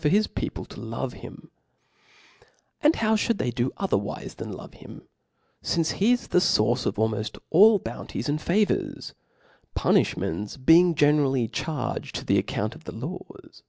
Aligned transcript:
for 0.00 0.08
his 0.08 0.28
people 0.28 0.64
lolove 0.66 1.14
hicn. 1.20 1.48
Aiid 2.84 2.94
how 2.94 3.16
(hould 3.16 3.38
they 3.38 3.50
do 3.50 3.72
otherwiic 3.76 4.36
than, 4.36 4.52
love 4.52 4.74
him? 4.74 5.08
fince 5.64 5.90
he 5.98 6.12
is 6.12 6.28
the 6.28 6.38
fourize 6.38 6.86
of. 6.86 6.94
i^lmoH: 6.94 7.36
all, 7.50 7.80
bounties 7.80 8.28
and 8.28 8.40
favours; 8.40 9.14
pynf 9.76 10.14
(hments 10.14 10.56
being 10.64 10.94
geqer 10.94 11.18
r?lly 11.18 11.48
chaiged 11.50 12.12
to 12.14 12.24
tl^ 12.24 12.38
account 12.38 12.76
of 12.76 12.84
the 12.84 12.92
laws. 12.94 13.64